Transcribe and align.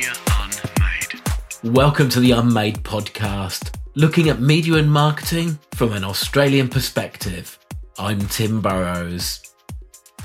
Media 0.00 0.14
Unmade. 0.40 1.20
Welcome 1.76 2.08
to 2.08 2.20
the 2.20 2.30
Unmade 2.30 2.76
podcast, 2.76 3.74
looking 3.96 4.30
at 4.30 4.40
media 4.40 4.76
and 4.76 4.90
marketing 4.90 5.58
from 5.72 5.92
an 5.92 6.04
Australian 6.04 6.68
perspective. 6.68 7.58
I'm 7.98 8.18
Tim 8.28 8.62
Burrowes. 8.62 9.42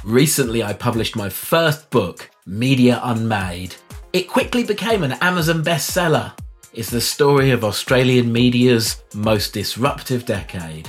Recently, 0.06 0.64
I 0.64 0.72
published 0.72 1.18
my 1.18 1.28
first 1.28 1.90
book, 1.90 2.30
Media 2.46 3.02
Unmade. 3.04 3.76
It 4.14 4.30
quickly 4.30 4.64
became 4.64 5.04
an 5.04 5.12
Amazon 5.14 5.62
bestseller. 5.62 6.32
It's 6.72 6.90
the 6.90 7.02
story 7.02 7.52
of 7.52 7.66
Australian 7.66 8.32
media's 8.32 9.04
most 9.14 9.54
disruptive 9.54 10.26
decade. 10.26 10.88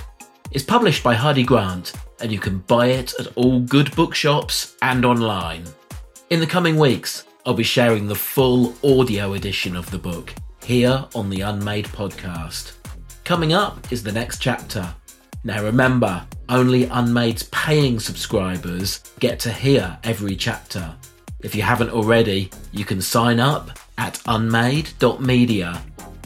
It's 0.53 0.63
published 0.63 1.03
by 1.03 1.17
Hardie 1.17 1.45
Grant, 1.45 1.93
and 2.21 2.31
you 2.31 2.39
can 2.39 2.59
buy 2.59 2.87
it 2.87 3.15
at 3.19 3.37
all 3.37 3.59
good 3.59 3.97
bookshops 3.97 4.77
and 4.81 5.05
online. 5.05 5.65
In 6.31 6.39
the 6.39 6.47
coming 6.47 6.77
weeks, 6.77 7.26
I'll 7.47 7.55
be 7.55 7.63
sharing 7.63 8.09
the 8.09 8.15
full 8.17 8.75
audio 8.83 9.35
edition 9.35 9.77
of 9.77 9.89
the 9.93 9.99
book 9.99 10.35
here 10.65 11.07
on 11.15 11.31
the 11.31 11.43
Unmade 11.43 11.87
podcast. 11.87 12.73
Coming 13.23 13.53
up 13.53 13.93
is 13.93 14.03
the 14.03 14.11
next 14.11 14.41
chapter. 14.41 14.93
Now 15.45 15.63
remember, 15.63 16.27
only 16.49 16.87
Unmade's 16.87 17.45
paying 17.45 18.01
subscribers 18.01 18.99
get 19.21 19.39
to 19.41 19.53
hear 19.53 19.97
every 20.03 20.35
chapter. 20.35 20.93
If 21.39 21.55
you 21.55 21.63
haven't 21.63 21.91
already, 21.91 22.51
you 22.73 22.85
can 22.85 23.01
sign 23.01 23.39
up 23.39 23.79
at 23.97 24.21
unmade.media. 24.27 25.81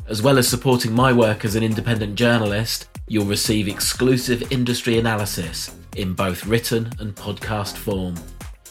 As 0.09 0.23
well 0.23 0.39
as 0.39 0.49
supporting 0.49 0.95
my 0.95 1.13
work 1.13 1.45
as 1.45 1.55
an 1.55 1.63
independent 1.63 2.15
journalist, 2.15 2.89
you'll 3.09 3.27
receive 3.27 3.69
exclusive 3.69 4.51
industry 4.51 4.99
analysis 4.99 5.77
in 5.97 6.15
both 6.15 6.47
written 6.47 6.91
and 6.99 7.15
podcast 7.15 7.77
form. 7.77 8.15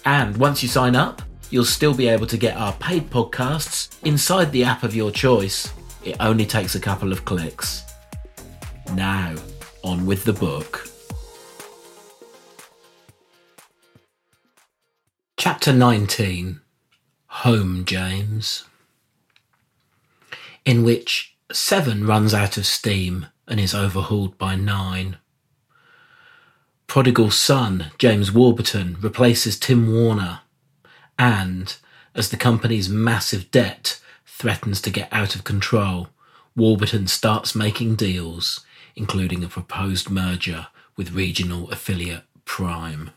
And 0.03 0.36
once 0.38 0.63
you 0.63 0.70
sign 0.70 0.95
up, 0.95 1.22
you'll 1.49 1.66
still 1.66 1.94
be 1.94 2.08
able 2.08 2.27
to 2.27 2.38
get 2.38 2.55
our 2.58 2.73
paid 2.73 3.09
podcasts 3.09 3.98
inside 4.03 4.52
the 4.52 4.63
app 4.63 4.84
of 4.84 4.95
your 4.95 5.12
choice. 5.12 5.73
It 6.03 6.16
only 6.19 6.45
takes 6.45 6.75
a 6.75 6.80
couple 6.80 7.11
of 7.11 7.25
clicks. 7.25 7.83
Now, 8.94 9.36
on 9.83 10.05
with 10.05 10.23
the 10.23 10.33
book. 10.33 10.88
Chapter 15.38 15.72
19 15.73 16.61
Home 17.27 17.86
James, 17.86 18.66
in 20.66 20.83
which 20.83 21.30
Seven 21.52 22.05
runs 22.05 22.31
out 22.31 22.58
of 22.58 22.67
steam 22.67 23.25
and 23.47 23.59
is 23.59 23.73
overhauled 23.73 24.38
by 24.38 24.55
Nine. 24.55 25.17
Prodigal 26.86 27.31
son 27.31 27.88
James 27.97 28.31
Warburton 28.31 28.97
replaces 29.02 29.58
Tim 29.58 29.88
Worner, 29.88 30.42
and 31.20 31.75
as 32.16 32.30
the 32.30 32.38
company's 32.38 32.89
massive 32.89 33.52
debt 33.52 34.00
threatens 34.25 34.81
to 34.81 34.89
get 34.89 35.09
out 35.12 35.36
of 35.36 35.44
control, 35.44 36.08
Warburton 36.56 37.08
starts 37.08 37.53
making 37.53 37.98
deals, 37.98 38.66
including 38.95 39.44
a 39.44 39.50
proposed 39.50 40.09
merger 40.09 40.67
with 40.95 41.11
regional 41.11 41.70
affiliate 41.70 42.23
Prime. 42.45 43.11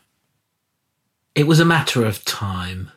It 1.33 1.47
was 1.47 1.59
a 1.59 1.65
matter 1.65 2.05
of 2.05 2.25
time. 2.25 2.91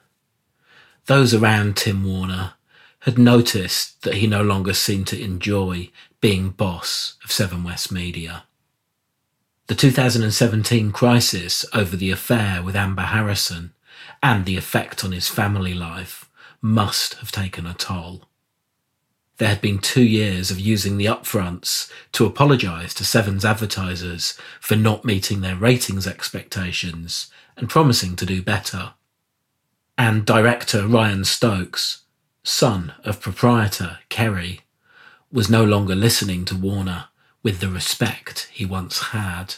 Those 1.06 1.32
around 1.32 1.76
Tim 1.76 2.04
Worner 2.04 2.54
had 3.00 3.16
noticed 3.16 4.02
that 4.02 4.14
he 4.14 4.26
no 4.26 4.42
longer 4.42 4.74
seemed 4.74 5.06
to 5.06 5.22
enjoy 5.22 5.90
being 6.20 6.50
boss 6.50 7.14
of 7.24 7.32
Seven 7.32 7.62
West 7.62 7.92
Media. 7.92 8.44
The 9.68 9.74
2017 9.74 10.92
crisis 10.92 11.64
over 11.72 11.96
the 11.96 12.10
affair 12.10 12.62
with 12.62 12.76
Amber 12.76 13.02
Harrison 13.02 13.72
and 14.22 14.44
the 14.44 14.56
effect 14.56 15.04
on 15.04 15.12
his 15.12 15.28
family 15.28 15.74
life 15.74 16.30
must 16.60 17.14
have 17.14 17.30
taken 17.30 17.66
a 17.66 17.74
toll. 17.74 18.24
There 19.38 19.48
had 19.48 19.60
been 19.60 19.78
two 19.78 20.04
years 20.04 20.50
of 20.50 20.58
using 20.58 20.96
the 20.96 21.06
upfronts 21.06 21.90
to 22.12 22.24
apologise 22.24 22.94
to 22.94 23.04
Seven's 23.04 23.44
advertisers 23.44 24.38
for 24.60 24.76
not 24.76 25.04
meeting 25.04 25.40
their 25.42 25.56
ratings 25.56 26.06
expectations 26.06 27.30
and 27.56 27.68
promising 27.68 28.16
to 28.16 28.26
do 28.26 28.42
better. 28.42 28.94
And 29.98 30.24
director 30.24 30.86
Ryan 30.86 31.24
Stokes, 31.24 32.04
son 32.42 32.94
of 33.04 33.20
proprietor 33.20 33.98
Kerry, 34.08 34.60
was 35.30 35.50
no 35.50 35.64
longer 35.64 35.94
listening 35.94 36.44
to 36.46 36.54
Worner 36.54 37.08
with 37.42 37.60
the 37.60 37.68
respect 37.68 38.48
he 38.52 38.64
once 38.64 39.08
had. 39.08 39.56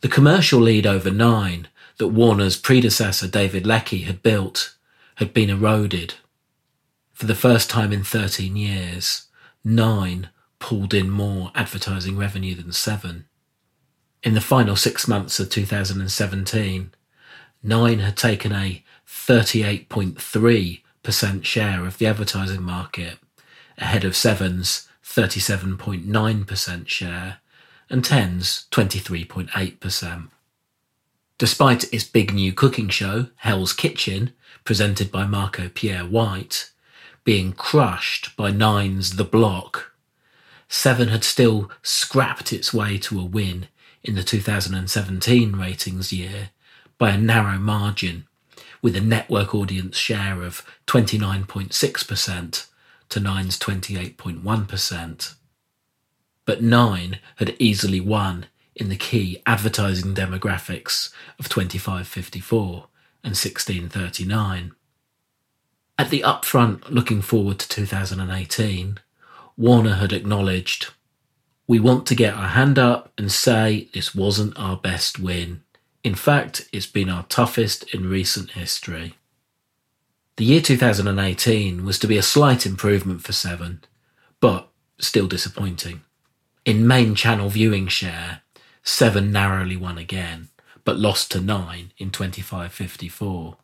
The 0.00 0.08
commercial 0.08 0.60
lead 0.60 0.86
over 0.86 1.10
Nine 1.10 1.68
that 2.00 2.08
Worner's 2.08 2.56
predecessor 2.56 3.28
David 3.28 3.64
Leckie 3.66 4.04
had 4.04 4.22
built 4.22 4.74
had 5.16 5.34
been 5.34 5.50
eroded. 5.50 6.14
For 7.12 7.26
the 7.26 7.34
first 7.34 7.68
time 7.68 7.92
in 7.92 8.04
13 8.04 8.56
years, 8.56 9.26
Nine 9.62 10.30
pulled 10.58 10.94
in 10.94 11.10
more 11.10 11.52
advertising 11.54 12.16
revenue 12.16 12.54
than 12.54 12.72
Seven. 12.72 13.26
In 14.22 14.32
the 14.32 14.40
final 14.40 14.76
six 14.76 15.06
months 15.06 15.38
of 15.38 15.50
2017, 15.50 16.90
Nine 17.62 17.98
had 17.98 18.16
taken 18.16 18.52
a 18.52 18.82
38.3% 19.06 21.44
share 21.44 21.84
of 21.84 21.98
the 21.98 22.06
advertising 22.06 22.62
market, 22.62 23.18
ahead 23.76 24.06
of 24.06 24.16
Seven's 24.16 24.88
37.9% 25.04 26.88
share 26.88 27.40
and 27.90 28.02
Ten's 28.02 28.64
23.8%. 28.70 30.30
Despite 31.40 31.90
its 31.90 32.04
big 32.04 32.34
new 32.34 32.52
cooking 32.52 32.90
show, 32.90 33.28
Hell's 33.36 33.72
Kitchen, 33.72 34.34
presented 34.62 35.10
by 35.10 35.24
Marco 35.24 35.70
Pierre 35.70 36.04
White, 36.04 36.70
being 37.24 37.54
crushed 37.54 38.36
by 38.36 38.50
Nine's 38.50 39.16
The 39.16 39.24
Block, 39.24 39.94
Seven 40.68 41.08
had 41.08 41.24
still 41.24 41.70
scrapped 41.82 42.52
its 42.52 42.74
way 42.74 42.98
to 42.98 43.18
a 43.18 43.24
win 43.24 43.68
in 44.02 44.16
the 44.16 44.22
2017 44.22 45.56
ratings 45.56 46.12
year 46.12 46.50
by 46.98 47.12
a 47.12 47.18
narrow 47.18 47.56
margin, 47.56 48.26
with 48.82 48.94
a 48.94 49.00
network 49.00 49.54
audience 49.54 49.96
share 49.96 50.42
of 50.42 50.62
29.6% 50.86 52.66
to 53.08 53.18
Nine's 53.18 53.58
28.1%. 53.58 55.34
But 56.44 56.62
Nine 56.62 57.18
had 57.36 57.56
easily 57.58 58.00
won 58.00 58.44
in 58.80 58.88
the 58.88 58.96
key 58.96 59.42
advertising 59.46 60.14
demographics 60.14 61.12
of 61.38 61.48
2554 61.48 62.86
and 63.22 63.36
1639. 63.36 64.72
At 65.98 66.08
the 66.08 66.22
upfront 66.22 66.88
looking 66.88 67.20
forward 67.20 67.58
to 67.58 67.68
2018, 67.68 68.98
Worner 69.58 69.98
had 69.98 70.14
acknowledged, 70.14 70.88
We 71.66 71.78
want 71.78 72.06
to 72.06 72.14
get 72.14 72.32
our 72.32 72.48
hand 72.48 72.78
up 72.78 73.12
and 73.18 73.30
say 73.30 73.90
this 73.92 74.14
wasn't 74.14 74.58
our 74.58 74.78
best 74.78 75.18
win. 75.18 75.62
In 76.02 76.14
fact, 76.14 76.66
it's 76.72 76.86
been 76.86 77.10
our 77.10 77.24
toughest 77.24 77.94
in 77.94 78.08
recent 78.08 78.52
history. 78.52 79.14
The 80.36 80.46
year 80.46 80.62
2018 80.62 81.84
was 81.84 81.98
to 81.98 82.06
be 82.06 82.16
a 82.16 82.22
slight 82.22 82.64
improvement 82.64 83.22
for 83.22 83.32
Seven, 83.32 83.84
but 84.40 84.70
still 84.98 85.26
disappointing. 85.26 86.00
In 86.64 86.86
main 86.86 87.14
channel 87.14 87.50
viewing 87.50 87.88
share, 87.88 88.40
Seven 88.82 89.30
narrowly 89.30 89.76
won 89.76 89.98
again, 89.98 90.48
but 90.84 90.98
lost 90.98 91.30
to 91.32 91.40
Nine 91.40 91.92
in 91.98 92.10
2554. 92.10 93.56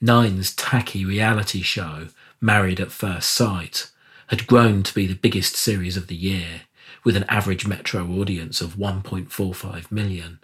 Nine's 0.00 0.54
tacky 0.54 1.04
reality 1.04 1.60
show, 1.60 2.08
Married 2.40 2.80
at 2.80 2.92
First 2.92 3.30
Sight, 3.30 3.90
had 4.28 4.46
grown 4.46 4.82
to 4.84 4.94
be 4.94 5.06
the 5.06 5.14
biggest 5.14 5.56
series 5.56 5.96
of 5.96 6.06
the 6.06 6.14
year, 6.14 6.62
with 7.04 7.16
an 7.16 7.24
average 7.24 7.66
metro 7.66 8.06
audience 8.06 8.60
of 8.60 8.76
1.45 8.76 9.90
million, 9.90 10.38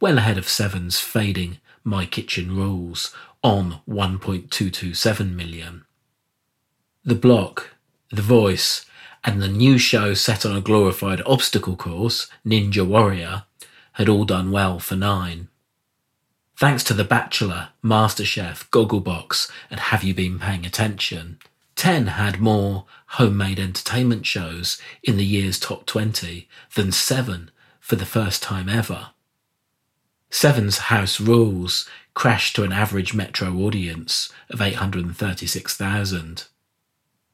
well 0.00 0.18
ahead 0.18 0.38
of 0.38 0.48
Seven's 0.48 1.00
fading 1.00 1.58
My 1.82 2.06
Kitchen 2.06 2.54
Rules 2.56 3.14
on 3.42 3.80
1.227 3.88 5.34
million. 5.34 5.84
The 7.04 7.14
Block, 7.16 7.70
The 8.10 8.22
Voice, 8.22 8.86
and 9.24 9.40
the 9.40 9.48
new 9.48 9.78
show 9.78 10.14
set 10.14 10.44
on 10.44 10.56
a 10.56 10.60
glorified 10.60 11.22
obstacle 11.26 11.76
course, 11.76 12.28
Ninja 12.46 12.86
Warrior, 12.86 13.44
had 13.92 14.08
all 14.08 14.24
done 14.24 14.50
well 14.50 14.78
for 14.78 14.96
Nine. 14.96 15.48
Thanks 16.56 16.84
to 16.84 16.94
The 16.94 17.04
Bachelor, 17.04 17.70
MasterChef, 17.84 18.70
Gogglebox, 18.70 19.50
and 19.70 19.80
Have 19.80 20.04
You 20.04 20.14
Been 20.14 20.38
Paying 20.38 20.64
Attention, 20.64 21.38
10 21.76 22.06
had 22.08 22.40
more 22.40 22.84
homemade 23.06 23.58
entertainment 23.58 24.26
shows 24.26 24.80
in 25.02 25.16
the 25.16 25.24
year's 25.24 25.58
top 25.58 25.86
20 25.86 26.48
than 26.74 26.92
7 26.92 27.50
for 27.80 27.96
the 27.96 28.06
first 28.06 28.42
time 28.42 28.68
ever. 28.68 29.08
Seven's 30.30 30.78
House 30.78 31.20
Rules 31.20 31.88
crashed 32.14 32.56
to 32.56 32.62
an 32.62 32.72
average 32.72 33.14
metro 33.14 33.52
audience 33.56 34.32
of 34.48 34.60
836,000. 34.60 36.46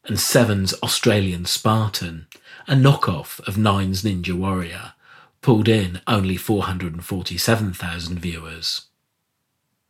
And 0.05 0.19
Seven's 0.19 0.75
Australian 0.83 1.45
Spartan, 1.45 2.27
a 2.67 2.75
knockoff 2.75 3.41
of 3.47 3.59
Nine's 3.59 4.03
Ninja 4.03 4.33
Warrior, 4.33 4.95
pulled 5.43 5.69
in 5.69 6.01
only 6.07 6.37
447,000 6.37 8.19
viewers. 8.19 8.87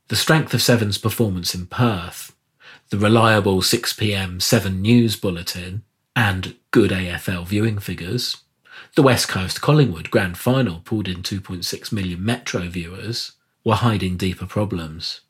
The 0.08 0.16
strength 0.16 0.54
of 0.54 0.62
Seven's 0.62 0.98
performance 0.98 1.54
in 1.54 1.66
Perth, 1.66 2.34
the 2.90 2.98
reliable 2.98 3.60
6pm 3.60 4.40
7 4.40 4.80
News 4.80 5.16
Bulletin, 5.16 5.82
and 6.16 6.56
good 6.70 6.90
AFL 6.90 7.46
viewing 7.46 7.78
figures, 7.78 8.38
the 8.96 9.02
West 9.02 9.28
Coast 9.28 9.60
Collingwood 9.60 10.10
Grand 10.10 10.38
Final 10.38 10.80
pulled 10.80 11.08
in 11.08 11.22
2.6 11.22 11.92
million 11.92 12.24
Metro 12.24 12.62
viewers, 12.68 13.32
were 13.64 13.74
hiding 13.74 14.16
deeper 14.16 14.46
problems. 14.46 15.20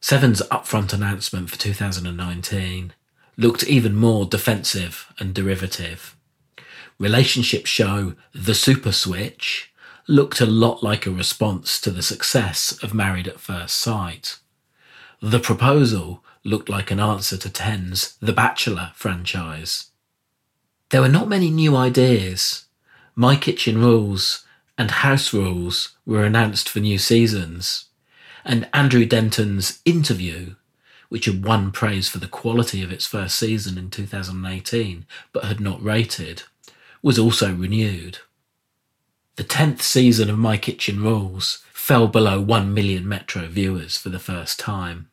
Seven's 0.00 0.40
upfront 0.42 0.92
announcement 0.92 1.50
for 1.50 1.58
2019 1.58 2.92
looked 3.36 3.64
even 3.64 3.94
more 3.94 4.24
defensive 4.24 5.12
and 5.18 5.34
derivative. 5.34 6.16
Relationship 6.98 7.66
show 7.66 8.14
The 8.32 8.54
Super 8.54 8.92
Switch 8.92 9.72
looked 10.08 10.40
a 10.40 10.46
lot 10.46 10.82
like 10.82 11.06
a 11.06 11.10
response 11.10 11.80
to 11.80 11.90
the 11.90 12.02
success 12.02 12.78
of 12.82 12.94
Married 12.94 13.28
at 13.28 13.40
First 13.40 13.76
Sight. 13.76 14.38
The 15.20 15.40
proposal 15.40 16.22
looked 16.44 16.68
like 16.68 16.90
an 16.90 17.00
answer 17.00 17.36
to 17.36 17.50
Ten's 17.50 18.16
The 18.20 18.32
Bachelor 18.32 18.92
franchise. 18.94 19.90
There 20.90 21.00
were 21.00 21.08
not 21.08 21.28
many 21.28 21.50
new 21.50 21.76
ideas. 21.76 22.66
My 23.14 23.34
Kitchen 23.36 23.78
Rules 23.78 24.44
and 24.78 24.90
House 24.90 25.32
Rules 25.32 25.96
were 26.06 26.24
announced 26.24 26.68
for 26.68 26.80
new 26.80 26.98
seasons, 26.98 27.86
and 28.44 28.68
Andrew 28.72 29.04
Denton's 29.04 29.80
Interview, 29.84 30.54
which 31.08 31.26
had 31.26 31.44
won 31.44 31.70
praise 31.70 32.08
for 32.08 32.18
the 32.18 32.28
quality 32.28 32.82
of 32.82 32.92
its 32.92 33.06
first 33.06 33.38
season 33.38 33.78
in 33.78 33.90
2018 33.90 35.06
but 35.32 35.44
had 35.44 35.60
not 35.60 35.82
rated, 35.82 36.42
was 37.02 37.18
also 37.18 37.54
renewed. 37.54 38.18
The 39.36 39.44
10th 39.44 39.82
season 39.82 40.30
of 40.30 40.38
My 40.38 40.56
Kitchen 40.56 41.02
Rules 41.02 41.62
fell 41.72 42.08
below 42.08 42.40
1 42.40 42.72
million 42.72 43.06
Metro 43.06 43.46
viewers 43.46 43.96
for 43.96 44.08
the 44.08 44.18
first 44.18 44.58
time. 44.58 45.10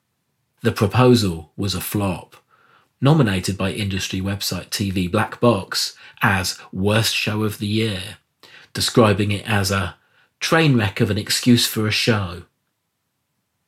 The 0.61 0.71
proposal 0.71 1.51
was 1.57 1.75
a 1.75 1.81
flop, 1.81 2.37
nominated 3.01 3.57
by 3.57 3.71
industry 3.73 4.21
website 4.21 4.69
TV 4.69 5.11
Black 5.11 5.41
Box 5.41 5.93
as 6.21 6.57
Worst 6.71 7.13
Show 7.13 7.43
of 7.43 7.57
the 7.57 7.67
Year, 7.67 8.17
describing 8.73 9.31
it 9.31 9.45
as 9.45 9.71
a 9.71 9.97
train 10.39 10.77
wreck 10.77 11.01
of 11.01 11.11
an 11.11 11.17
excuse 11.17 11.67
for 11.67 11.85
a 11.85 11.91
show. 11.91 12.43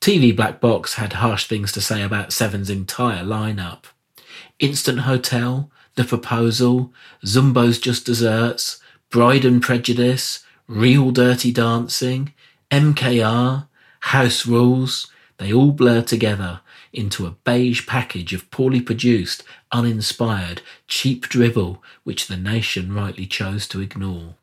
TV 0.06 0.36
Black 0.36 0.62
Box 0.62 0.94
had 0.94 1.13
harsh 1.13 1.48
things 1.48 1.72
to 1.72 1.81
say 1.81 2.04
about 2.04 2.31
Seven's 2.31 2.69
entire 2.69 3.24
lineup. 3.24 3.86
Instant 4.60 5.00
Hotel, 5.00 5.72
The 5.96 6.04
Proposal, 6.04 6.94
Zumbo's 7.25 7.80
Just 7.80 8.06
Desserts, 8.06 8.80
Bride 9.10 9.46
and 9.46 9.63
Prejudice, 9.63 10.46
Real 10.68 11.10
Dirty 11.10 11.52
Dancing, 11.52 12.36
MKR, 12.69 13.68
House 14.02 14.46
Rules, 14.46 15.12
they 15.38 15.52
all 15.52 15.72
blur 15.72 16.04
together 16.04 16.62
into 16.94 17.25
a 17.25 17.38
beige 17.44 17.88
package 17.88 18.31
of 18.31 18.51
poorly 18.51 18.81
produced, 18.81 19.42
uninspired, 19.72 20.62
cheap 20.88 21.28
dribble 21.30 21.81
which 22.04 22.28
the 22.28 22.38
nation 22.38 22.94
rightly 22.94 23.25
chose 23.25 23.68
to 23.69 23.81
ignore. 23.81 24.36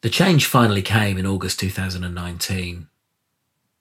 The 0.00 0.10
change 0.10 0.44
finally 0.44 0.82
came 0.82 1.18
in 1.18 1.24
August 1.24 1.60
2019. 1.60 2.88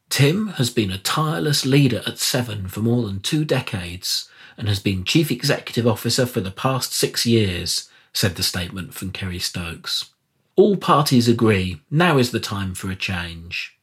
Tim 0.09 0.47
has 0.57 0.69
been 0.71 0.91
a 0.91 0.97
tireless 0.97 1.65
leader 1.65 2.01
at 2.05 2.17
Seven 2.17 2.67
for 2.67 2.81
more 2.81 3.03
than 3.03 3.19
two 3.19 3.45
decades 3.45 4.27
and 4.57 4.67
has 4.67 4.79
been 4.79 5.03
Chief 5.03 5.31
Executive 5.31 5.87
Officer 5.87 6.25
for 6.25 6.41
the 6.41 6.51
past 6.51 6.93
six 6.93 7.25
years, 7.25 7.89
said 8.11 8.35
the 8.35 8.43
statement 8.43 8.93
from 8.93 9.11
Kerry 9.11 9.39
Stokes. 9.39 10.09
All 10.55 10.75
parties 10.75 11.29
agree 11.29 11.81
now 11.89 12.17
is 12.17 12.31
the 12.31 12.39
time 12.39 12.73
for 12.73 12.89
a 12.89 12.95
change. 12.95 13.77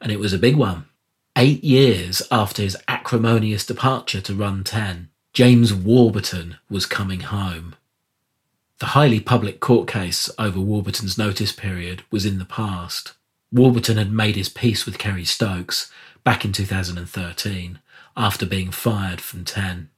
And 0.00 0.10
it 0.12 0.20
was 0.20 0.32
a 0.32 0.38
big 0.38 0.56
one. 0.56 0.86
Eight 1.36 1.62
years 1.62 2.22
after 2.30 2.62
his 2.62 2.76
acrimonious 2.88 3.66
departure 3.66 4.22
to 4.22 4.34
Run 4.34 4.64
10, 4.64 5.10
James 5.34 5.74
Warburton 5.74 6.56
was 6.70 6.86
coming 6.86 7.20
home. 7.20 7.74
The 8.78 8.86
highly 8.86 9.20
public 9.20 9.60
court 9.60 9.88
case 9.88 10.30
over 10.38 10.60
Warburton's 10.60 11.18
notice 11.18 11.52
period 11.52 12.04
was 12.10 12.24
in 12.24 12.38
the 12.38 12.46
past. 12.46 13.12
Warburton 13.52 13.96
had 13.96 14.10
made 14.10 14.36
his 14.36 14.48
peace 14.48 14.84
with 14.84 14.98
Kerry 14.98 15.24
Stokes 15.24 15.90
back 16.24 16.44
in 16.44 16.52
2013 16.52 17.78
after 18.16 18.46
being 18.46 18.70
fired 18.70 19.20
from 19.20 19.44
10. 19.44 19.88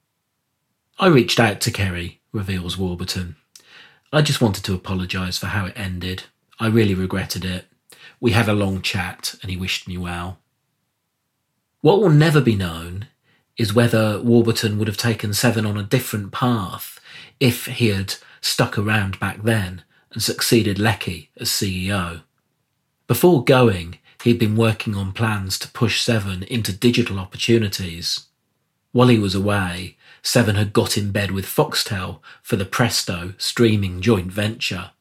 I 0.99 1.07
reached 1.07 1.39
out 1.39 1.59
to 1.61 1.71
Kerry, 1.71 2.21
reveals 2.31 2.77
Warburton. 2.77 3.35
I 4.11 4.21
just 4.21 4.41
wanted 4.41 4.63
to 4.65 4.75
apologise 4.75 5.37
for 5.37 5.47
how 5.47 5.65
it 5.65 5.79
ended. 5.79 6.23
I 6.59 6.67
really 6.67 6.93
regretted 6.93 7.45
it. 7.45 7.65
We 8.19 8.31
had 8.31 8.49
a 8.49 8.53
long 8.53 8.81
chat 8.81 9.35
and 9.41 9.49
he 9.49 9.57
wished 9.57 9.87
me 9.87 9.97
well. 9.97 10.39
What 11.81 12.01
will 12.01 12.09
never 12.09 12.41
be 12.41 12.55
known 12.55 13.07
is 13.57 13.73
whether 13.73 14.21
Warburton 14.21 14.77
would 14.77 14.87
have 14.87 14.97
taken 14.97 15.33
Seven 15.33 15.65
on 15.65 15.77
a 15.77 15.83
different 15.83 16.31
path 16.31 16.99
if 17.39 17.65
he 17.65 17.87
had 17.87 18.15
stuck 18.41 18.77
around 18.77 19.19
back 19.19 19.43
then 19.43 19.83
and 20.11 20.21
succeeded 20.21 20.77
Leckie 20.79 21.29
as 21.37 21.49
CEO. 21.49 22.21
Before 23.09 23.43
going, 23.43 23.97
he'd 24.23 24.37
been 24.37 24.55
working 24.55 24.93
on 24.93 25.13
plans 25.13 25.57
to 25.59 25.71
push 25.71 25.99
Seven 25.99 26.43
into 26.43 26.71
digital 26.71 27.17
opportunities. 27.17 28.27
While 28.91 29.07
he 29.07 29.17
was 29.17 29.33
away, 29.33 29.97
Seven 30.21 30.53
had 30.53 30.73
got 30.73 30.95
in 30.95 31.11
bed 31.11 31.31
with 31.31 31.47
Foxtel 31.47 32.19
for 32.43 32.55
the 32.55 32.67
Presto 32.67 33.33
streaming 33.39 34.01
joint 34.01 34.31
venture. 34.31 34.91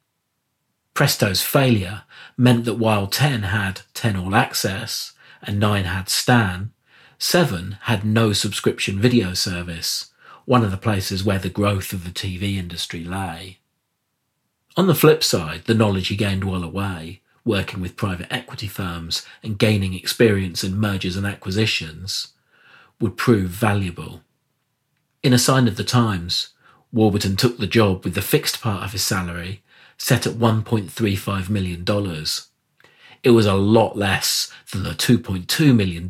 Presto's 0.95 1.43
failure 1.43 2.05
meant 2.35 2.65
that 2.65 2.77
while 2.77 3.09
10 3.09 3.43
had 3.43 3.83
10 3.93 4.17
All 4.17 4.35
Access, 4.35 5.13
and 5.43 5.61
9 5.61 5.85
had 5.85 6.09
Stan, 6.09 6.73
7 7.19 7.77
had 7.83 8.07
no 8.07 8.33
subscription 8.33 8.99
video 8.99 9.35
service, 9.35 10.13
one 10.47 10.65
of 10.65 10.71
the 10.71 10.79
places 10.79 11.25
where 11.25 11.39
the 11.39 11.51
growth 11.51 11.93
of 11.93 12.05
the 12.05 12.11
TV 12.11 12.57
industry 12.57 13.05
lay. 13.05 13.59
On 14.79 14.87
the 14.87 14.95
flip 14.95 15.23
side, 15.23 15.65
the 15.67 15.75
knowledge 15.75 16.09
he 16.09 16.17
gained 16.17 16.45
while 16.45 16.65
away, 16.65 17.21
working 17.49 17.81
with 17.81 17.97
private 17.97 18.33
equity 18.33 18.69
firms 18.69 19.27
and 19.43 19.59
gaining 19.59 19.95
experience 19.95 20.63
in 20.63 20.79
mergers 20.79 21.17
and 21.17 21.27
acquisitions, 21.27 22.29
would 23.01 23.17
prove 23.17 23.51
valuable. 23.51 24.21
In 25.23 25.33
a 25.33 25.39
sign 25.39 25.67
of 25.67 25.77
the 25.77 25.85
times, 25.85 26.51
Warburton 26.93 27.37
took 27.37 27.59
the 27.59 27.67
job 27.67 28.05
with 28.05 28.15
the 28.15 28.23
fixed 28.23 28.61
part 28.61 28.85
of 28.85 28.93
his 28.93 29.03
salary 29.03 29.63
set 29.97 30.27
at 30.27 30.35
$1.35 30.35 31.49
million 31.49 31.85
it 33.23 33.31
was 33.31 33.47
a 33.47 33.55
lot 33.55 33.97
less 33.97 34.53
than 34.73 34.85
the 34.85 34.91
$2.2 34.91 35.75
million 35.75 36.09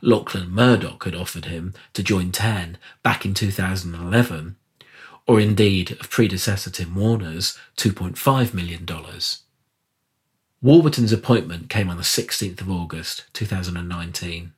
Lachlan 0.00 0.50
Murdoch 0.50 1.04
had 1.04 1.14
offered 1.14 1.44
him 1.44 1.74
to 1.92 2.02
join 2.02 2.32
10 2.32 2.78
back 3.02 3.26
in 3.26 3.34
2011, 3.34 4.56
or 5.26 5.40
indeed 5.40 5.92
of 5.92 6.10
predecessor 6.10 6.70
Tim 6.70 6.94
Worner's 6.94 7.58
$2.5 7.76 8.54
million. 8.54 8.86
Warburton's 10.62 11.12
appointment 11.12 11.70
came 11.70 11.88
on 11.88 11.96
the 11.96 12.02
16th 12.02 12.60
of 12.60 12.70
August 12.70 13.24
2019, 13.32 14.52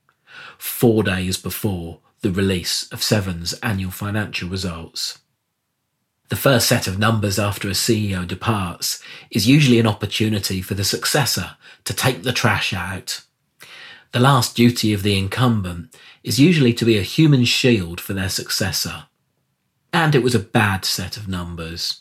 four 0.59 1.05
days 1.05 1.37
before 1.37 2.01
the 2.23 2.33
release 2.33 2.91
of 2.91 3.05
Seven's 3.05 3.53
annual 3.63 3.93
financial 3.93 4.49
results. 4.49 5.21
The 6.29 6.35
first 6.35 6.67
set 6.67 6.89
of 6.89 6.99
numbers 6.99 7.39
after 7.39 7.69
a 7.69 7.73
CEO 7.73 8.27
departs 8.27 9.01
is 9.31 9.47
usually 9.47 9.79
an 9.79 9.87
opportunity 9.87 10.61
for 10.61 10.75
the 10.75 10.83
successor 10.83 11.57
to 11.85 11.95
take 11.95 12.25
the 12.25 12.33
trash 12.33 12.73
out. 12.73 13.23
The 14.11 14.19
last 14.19 14.57
duty 14.57 14.93
of 14.93 15.05
the 15.05 15.17
incumbent 15.17 15.97
is 16.25 16.41
usually 16.41 16.73
to 16.75 16.85
be 16.85 16.99
a 16.99 17.03
human 17.03 17.45
shield 17.45 18.01
for 18.01 18.13
their 18.13 18.29
successor. 18.29 19.05
And 19.93 20.17
it 20.17 20.23
was 20.25 20.35
a 20.35 20.41
bad 20.41 20.85
set 20.85 21.17
of 21.17 21.29
numbers. 21.29 22.01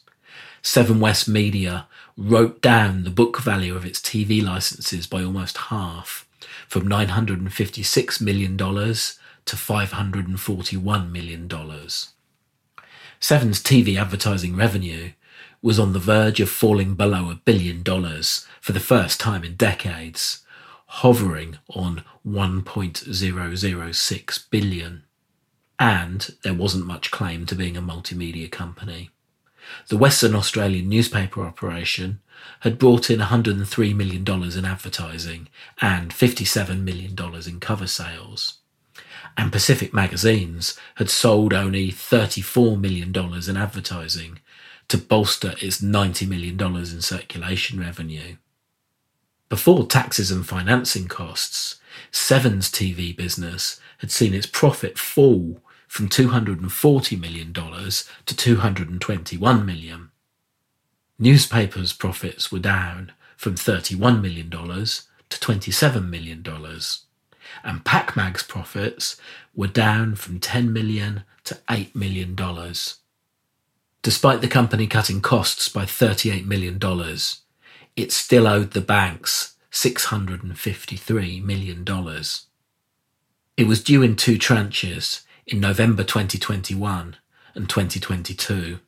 Seven 0.63 0.99
West 0.99 1.27
Media 1.27 1.87
wrote 2.15 2.61
down 2.61 3.03
the 3.03 3.09
book 3.09 3.39
value 3.39 3.75
of 3.75 3.83
its 3.85 3.99
TV 3.99 4.43
licenses 4.43 5.07
by 5.07 5.23
almost 5.23 5.57
half, 5.57 6.27
from 6.67 6.87
$956 6.87 8.21
million 8.21 8.55
to 8.57 9.55
$541 9.55 11.11
million. 11.11 11.49
Seven's 13.19 13.61
TV 13.61 13.99
advertising 13.99 14.55
revenue 14.55 15.11
was 15.63 15.79
on 15.79 15.93
the 15.93 15.99
verge 15.99 16.39
of 16.39 16.49
falling 16.49 16.95
below 16.95 17.29
a 17.29 17.35
billion 17.35 17.83
dollars 17.83 18.47
for 18.59 18.71
the 18.71 18.79
first 18.79 19.19
time 19.19 19.43
in 19.43 19.55
decades, 19.55 20.43
hovering 20.85 21.57
on 21.69 22.03
1.006 22.27 24.49
billion. 24.49 25.03
And 25.79 26.29
there 26.43 26.53
wasn't 26.53 26.85
much 26.85 27.09
claim 27.09 27.47
to 27.47 27.55
being 27.55 27.75
a 27.75 27.81
multimedia 27.81 28.51
company. 28.51 29.09
The 29.87 29.97
Western 29.97 30.35
Australian 30.35 30.89
newspaper 30.89 31.43
operation 31.43 32.21
had 32.61 32.79
brought 32.79 33.09
in 33.09 33.19
$103 33.19 33.95
million 33.95 34.25
in 34.27 34.65
advertising 34.65 35.47
and 35.81 36.11
$57 36.11 36.83
million 36.83 37.15
in 37.47 37.59
cover 37.59 37.87
sales 37.87 38.59
and 39.37 39.51
Pacific 39.51 39.93
Magazines 39.93 40.77
had 40.95 41.09
sold 41.09 41.53
only 41.53 41.91
$34 41.91 42.79
million 42.79 43.15
in 43.15 43.57
advertising 43.57 44.39
to 44.87 44.97
bolster 44.97 45.55
its 45.61 45.81
$90 45.81 46.27
million 46.27 46.59
in 46.59 47.01
circulation 47.01 47.79
revenue. 47.79 48.35
Before 49.49 49.85
taxes 49.85 50.31
and 50.31 50.45
financing 50.47 51.07
costs, 51.07 51.79
Seven's 52.11 52.69
TV 52.69 53.15
business 53.15 53.79
had 53.99 54.11
seen 54.11 54.33
its 54.33 54.47
profit 54.47 54.97
fall 54.97 55.61
from 55.91 56.07
$240 56.07 57.19
million 57.19 57.53
to 57.53 58.35
221 58.37 59.65
million. 59.65 60.09
Newspapers' 61.19 61.91
profits 61.91 62.49
were 62.49 62.59
down 62.59 63.11
from 63.35 63.55
$31 63.55 64.21
million 64.21 64.49
to 64.49 65.37
$27 65.37 66.09
million. 66.09 66.45
And 67.65 67.83
PacMag's 67.83 68.43
profits 68.43 69.17
were 69.53 69.67
down 69.67 70.15
from 70.15 70.39
10 70.39 70.71
million 70.71 71.23
to 71.43 71.55
$8 71.67 71.93
million. 71.93 72.37
Despite 74.01 74.39
the 74.39 74.47
company 74.47 74.87
cutting 74.87 75.19
costs 75.19 75.67
by 75.67 75.83
$38 75.83 76.45
million, 76.45 76.79
it 77.97 78.13
still 78.13 78.47
owed 78.47 78.71
the 78.71 78.79
banks 78.79 79.57
$653 79.73 81.43
million. 81.43 81.85
It 83.57 83.67
was 83.67 83.83
due 83.83 84.01
in 84.01 84.15
two 84.15 84.37
tranches 84.37 85.23
in 85.47 85.59
November 85.59 86.03
2021 86.03 87.15
and 87.55 87.69
2022. 87.69 88.79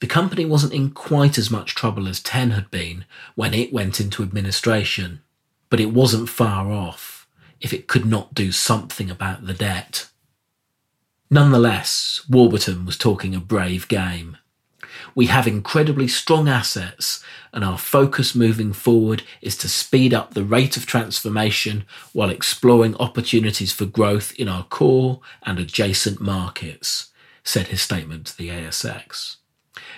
The 0.00 0.06
company 0.06 0.44
wasn't 0.44 0.72
in 0.72 0.90
quite 0.90 1.38
as 1.38 1.50
much 1.50 1.74
trouble 1.74 2.08
as 2.08 2.20
Ten 2.20 2.50
had 2.50 2.70
been 2.70 3.04
when 3.34 3.54
it 3.54 3.72
went 3.72 4.00
into 4.00 4.22
administration, 4.22 5.20
but 5.70 5.80
it 5.80 5.92
wasn't 5.92 6.28
far 6.28 6.72
off 6.72 7.28
if 7.60 7.72
it 7.72 7.86
could 7.86 8.04
not 8.04 8.34
do 8.34 8.50
something 8.50 9.10
about 9.10 9.46
the 9.46 9.54
debt. 9.54 10.08
Nonetheless, 11.30 12.20
Warburton 12.28 12.84
was 12.84 12.98
talking 12.98 13.34
a 13.34 13.40
brave 13.40 13.88
game. 13.88 14.36
We 15.14 15.26
have 15.26 15.46
incredibly 15.46 16.08
strong 16.08 16.48
assets, 16.48 17.22
and 17.52 17.64
our 17.64 17.78
focus 17.78 18.34
moving 18.34 18.72
forward 18.72 19.22
is 19.40 19.56
to 19.58 19.68
speed 19.68 20.14
up 20.14 20.34
the 20.34 20.44
rate 20.44 20.76
of 20.76 20.86
transformation 20.86 21.84
while 22.12 22.30
exploring 22.30 22.96
opportunities 22.96 23.72
for 23.72 23.86
growth 23.86 24.32
in 24.34 24.48
our 24.48 24.64
core 24.64 25.20
and 25.42 25.58
adjacent 25.58 26.20
markets, 26.20 27.10
said 27.44 27.68
his 27.68 27.82
statement 27.82 28.26
to 28.26 28.36
the 28.36 28.48
ASX. 28.48 29.36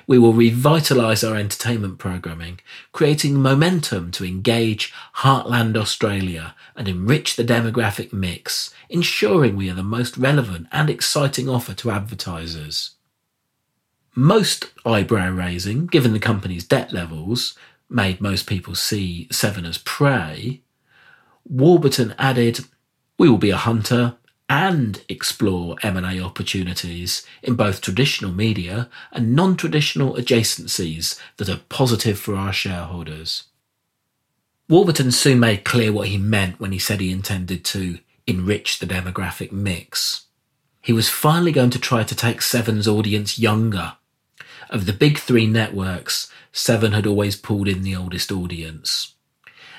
We 0.06 0.18
will 0.18 0.34
revitalise 0.34 1.28
our 1.28 1.36
entertainment 1.36 1.98
programming, 1.98 2.60
creating 2.92 3.40
momentum 3.40 4.10
to 4.12 4.24
engage 4.24 4.92
Heartland 5.18 5.76
Australia 5.76 6.54
and 6.76 6.88
enrich 6.88 7.36
the 7.36 7.44
demographic 7.44 8.12
mix, 8.12 8.72
ensuring 8.88 9.56
we 9.56 9.70
are 9.70 9.74
the 9.74 9.82
most 9.82 10.16
relevant 10.16 10.66
and 10.72 10.90
exciting 10.90 11.48
offer 11.48 11.74
to 11.74 11.90
advertisers. 11.90 12.93
Most 14.16 14.70
eyebrow 14.86 15.30
raising, 15.30 15.86
given 15.86 16.12
the 16.12 16.20
company's 16.20 16.64
debt 16.64 16.92
levels, 16.92 17.56
made 17.90 18.20
most 18.20 18.46
people 18.46 18.76
see 18.76 19.26
Seven 19.32 19.64
as 19.64 19.78
prey. 19.78 20.60
Warburton 21.44 22.14
added, 22.16 22.60
We 23.18 23.28
will 23.28 23.38
be 23.38 23.50
a 23.50 23.56
hunter 23.56 24.16
and 24.48 25.02
explore 25.08 25.76
M&A 25.82 26.20
opportunities 26.20 27.26
in 27.42 27.56
both 27.56 27.80
traditional 27.80 28.30
media 28.30 28.88
and 29.10 29.34
non-traditional 29.34 30.14
adjacencies 30.14 31.18
that 31.38 31.48
are 31.48 31.62
positive 31.68 32.18
for 32.18 32.36
our 32.36 32.52
shareholders. 32.52 33.44
Warburton 34.68 35.10
soon 35.10 35.40
made 35.40 35.64
clear 35.64 35.92
what 35.92 36.08
he 36.08 36.18
meant 36.18 36.60
when 36.60 36.72
he 36.72 36.78
said 36.78 37.00
he 37.00 37.10
intended 37.10 37.64
to 37.66 37.98
enrich 38.26 38.78
the 38.78 38.86
demographic 38.86 39.50
mix. 39.50 40.26
He 40.80 40.92
was 40.92 41.08
finally 41.08 41.52
going 41.52 41.70
to 41.70 41.80
try 41.80 42.04
to 42.04 42.14
take 42.14 42.42
Seven's 42.42 42.86
audience 42.86 43.38
younger. 43.38 43.94
Of 44.74 44.86
the 44.86 44.92
big 44.92 45.18
three 45.18 45.46
networks, 45.46 46.28
Seven 46.50 46.90
had 46.90 47.06
always 47.06 47.36
pulled 47.36 47.68
in 47.68 47.82
the 47.82 47.94
oldest 47.94 48.32
audience. 48.32 49.14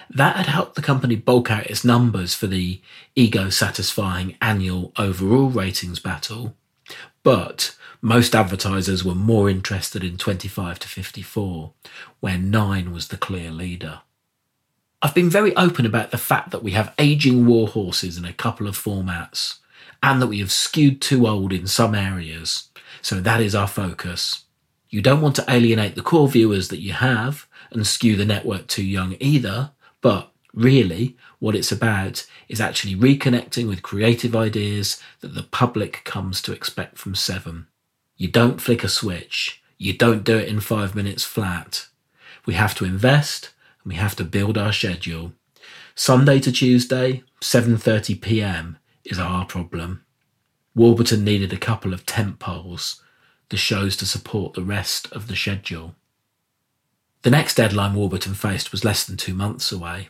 That 0.09 0.37
had 0.37 0.45
helped 0.45 0.75
the 0.75 0.81
company 0.81 1.17
bulk 1.17 1.51
out 1.51 1.67
its 1.67 1.83
numbers 1.83 2.33
for 2.33 2.47
the 2.47 2.79
ego 3.13 3.49
satisfying 3.49 4.37
annual 4.41 4.93
overall 4.97 5.49
ratings 5.49 5.99
battle, 5.99 6.55
but 7.23 7.75
most 8.01 8.33
advertisers 8.33 9.03
were 9.03 9.15
more 9.15 9.49
interested 9.49 10.01
in 10.01 10.15
25 10.15 10.79
to 10.79 10.87
54, 10.87 11.73
where 12.21 12.37
9 12.37 12.93
was 12.93 13.09
the 13.09 13.17
clear 13.17 13.51
leader. 13.51 13.99
I've 15.01 15.13
been 15.13 15.29
very 15.29 15.53
open 15.57 15.85
about 15.85 16.11
the 16.11 16.17
fact 16.17 16.51
that 16.51 16.63
we 16.63 16.71
have 16.71 16.95
aging 16.97 17.45
war 17.45 17.67
horses 17.67 18.17
in 18.17 18.23
a 18.23 18.31
couple 18.31 18.65
of 18.65 18.81
formats, 18.81 19.57
and 20.01 20.21
that 20.21 20.27
we 20.27 20.39
have 20.39 20.53
skewed 20.53 21.01
too 21.01 21.27
old 21.27 21.51
in 21.51 21.67
some 21.67 21.93
areas, 21.93 22.69
so 23.01 23.19
that 23.19 23.41
is 23.41 23.53
our 23.53 23.67
focus. 23.67 24.44
You 24.89 25.01
don't 25.01 25.21
want 25.21 25.35
to 25.37 25.45
alienate 25.49 25.95
the 25.95 26.01
core 26.01 26.27
viewers 26.27 26.69
that 26.69 26.79
you 26.79 26.93
have 26.93 27.47
and 27.71 27.85
skew 27.85 28.15
the 28.15 28.25
network 28.25 28.67
too 28.67 28.83
young 28.83 29.17
either, 29.19 29.71
but 30.01 30.31
really, 30.53 31.17
what 31.39 31.55
it's 31.55 31.71
about 31.71 32.25
is 32.47 32.61
actually 32.61 32.95
reconnecting 32.95 33.67
with 33.67 33.81
creative 33.83 34.35
ideas 34.35 35.01
that 35.19 35.33
the 35.33 35.43
public 35.43 36.01
comes 36.05 36.41
to 36.43 36.53
expect 36.53 36.97
from 36.97 37.15
Seven. 37.15 37.67
You 38.15 38.29
don't 38.29 38.61
flick 38.61 38.83
a 38.83 38.89
switch. 38.89 39.61
You 39.77 39.93
don't 39.93 40.23
do 40.23 40.37
it 40.37 40.47
in 40.47 40.61
five 40.61 40.95
minutes 40.95 41.23
flat. 41.23 41.87
We 42.45 42.53
have 42.53 42.75
to 42.75 42.85
invest 42.85 43.51
and 43.83 43.91
we 43.91 43.97
have 43.97 44.15
to 44.15 44.23
build 44.23 44.57
our 44.57 44.71
schedule. 44.71 45.33
Sunday 45.95 46.39
to 46.39 46.51
Tuesday, 46.51 47.23
7:30 47.41 48.21
p.m. 48.21 48.77
is 49.03 49.19
our 49.19 49.45
problem. 49.45 50.05
Warburton 50.75 51.23
needed 51.23 51.53
a 51.53 51.57
couple 51.57 51.93
of 51.93 52.05
tent 52.05 52.39
poles, 52.39 53.01
the 53.49 53.57
shows 53.57 53.95
to 53.97 54.05
support 54.05 54.53
the 54.53 54.63
rest 54.63 55.11
of 55.11 55.27
the 55.27 55.35
schedule. 55.35 55.95
The 57.21 57.31
next 57.31 57.55
deadline 57.55 57.95
Warburton 57.95 58.35
faced 58.35 58.71
was 58.71 58.85
less 58.85 59.03
than 59.03 59.17
two 59.17 59.33
months 59.33 59.71
away. 59.71 60.09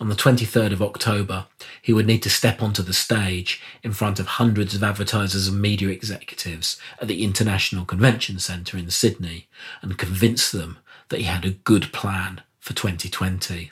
On 0.00 0.08
the 0.08 0.16
23rd 0.16 0.72
of 0.72 0.82
October, 0.82 1.46
he 1.80 1.92
would 1.92 2.06
need 2.06 2.22
to 2.24 2.30
step 2.30 2.62
onto 2.62 2.82
the 2.82 2.92
stage 2.92 3.62
in 3.82 3.92
front 3.92 4.18
of 4.18 4.26
hundreds 4.26 4.74
of 4.74 4.82
advertisers 4.82 5.46
and 5.46 5.60
media 5.60 5.88
executives 5.88 6.76
at 7.00 7.06
the 7.06 7.22
International 7.22 7.84
Convention 7.84 8.38
Centre 8.38 8.76
in 8.76 8.90
Sydney 8.90 9.46
and 9.80 9.98
convince 9.98 10.50
them 10.50 10.78
that 11.08 11.18
he 11.18 11.24
had 11.24 11.44
a 11.44 11.50
good 11.50 11.92
plan 11.92 12.42
for 12.58 12.72
2020. 12.74 13.70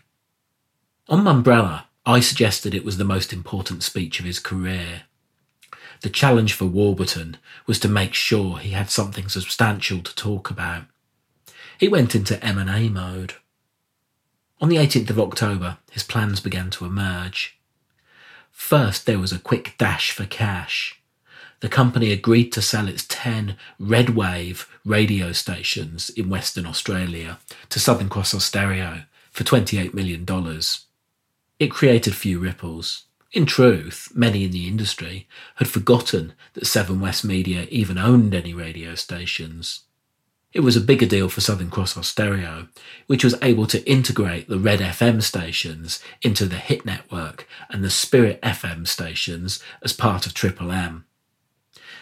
On 1.08 1.24
Mumbrella, 1.24 1.84
I 2.06 2.20
suggested 2.20 2.74
it 2.74 2.84
was 2.84 2.96
the 2.96 3.04
most 3.04 3.32
important 3.32 3.82
speech 3.82 4.20
of 4.20 4.26
his 4.26 4.38
career. 4.38 5.02
The 6.02 6.10
challenge 6.10 6.52
for 6.52 6.66
Warburton 6.66 7.36
was 7.66 7.78
to 7.80 7.88
make 7.88 8.14
sure 8.14 8.58
he 8.58 8.70
had 8.70 8.90
something 8.90 9.28
substantial 9.28 10.00
to 10.00 10.14
talk 10.14 10.50
about 10.50 10.84
he 11.78 11.88
went 11.88 12.14
into 12.14 12.44
M&A 12.44 12.88
mode. 12.88 13.34
On 14.60 14.68
the 14.68 14.76
18th 14.76 15.10
of 15.10 15.20
October, 15.20 15.78
his 15.92 16.02
plans 16.02 16.40
began 16.40 16.70
to 16.70 16.84
emerge. 16.84 17.58
First, 18.50 19.06
there 19.06 19.20
was 19.20 19.32
a 19.32 19.38
quick 19.38 19.76
dash 19.78 20.10
for 20.10 20.26
cash. 20.26 21.00
The 21.60 21.68
company 21.68 22.10
agreed 22.10 22.50
to 22.52 22.62
sell 22.62 22.88
its 22.88 23.06
10 23.08 23.56
Red 23.78 24.10
Wave 24.10 24.68
radio 24.84 25.30
stations 25.30 26.10
in 26.10 26.28
Western 26.28 26.66
Australia 26.66 27.38
to 27.68 27.80
Southern 27.80 28.08
Cross 28.08 28.34
Austereo 28.34 29.04
for 29.30 29.44
$28 29.44 29.94
million. 29.94 30.26
It 31.60 31.70
created 31.70 32.14
few 32.16 32.40
ripples. 32.40 33.04
In 33.30 33.44
truth, 33.44 34.10
many 34.14 34.44
in 34.44 34.52
the 34.52 34.66
industry 34.66 35.28
had 35.56 35.68
forgotten 35.68 36.32
that 36.54 36.66
Seven 36.66 36.98
West 36.98 37.24
Media 37.24 37.66
even 37.70 37.98
owned 37.98 38.34
any 38.34 38.54
radio 38.54 38.94
stations. 38.94 39.82
It 40.54 40.60
was 40.60 40.76
a 40.76 40.80
bigger 40.80 41.04
deal 41.04 41.28
for 41.28 41.42
Southern 41.42 41.68
Cross 41.68 41.98
Austereo, 41.98 42.68
which 43.06 43.22
was 43.22 43.34
able 43.42 43.66
to 43.66 43.86
integrate 43.86 44.48
the 44.48 44.58
Red 44.58 44.80
FM 44.80 45.22
stations 45.22 46.02
into 46.22 46.46
the 46.46 46.56
Hit 46.56 46.86
network 46.86 47.46
and 47.68 47.84
the 47.84 47.90
Spirit 47.90 48.40
FM 48.40 48.88
stations 48.88 49.62
as 49.82 49.92
part 49.92 50.24
of 50.24 50.32
Triple 50.32 50.72
M. 50.72 51.04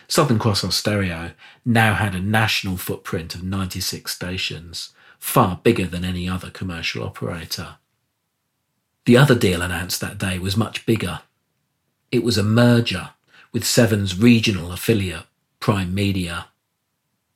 Southern 0.06 0.38
Cross 0.38 0.62
Austereo 0.62 1.32
now 1.64 1.94
had 1.94 2.14
a 2.14 2.20
national 2.20 2.76
footprint 2.76 3.34
of 3.34 3.42
96 3.42 4.14
stations, 4.14 4.90
far 5.18 5.58
bigger 5.64 5.86
than 5.86 6.04
any 6.04 6.28
other 6.28 6.50
commercial 6.50 7.02
operator. 7.02 7.78
The 9.06 9.16
other 9.16 9.36
deal 9.36 9.62
announced 9.62 10.00
that 10.00 10.18
day 10.18 10.38
was 10.40 10.56
much 10.56 10.84
bigger. 10.84 11.20
It 12.10 12.24
was 12.24 12.36
a 12.36 12.42
merger 12.42 13.10
with 13.52 13.64
Seven's 13.64 14.18
regional 14.18 14.72
affiliate, 14.72 15.26
Prime 15.60 15.94
Media. 15.94 16.48